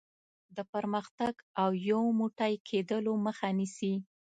[0.55, 3.93] د پرمختګ او یو موټی کېدلو مخه نیسي.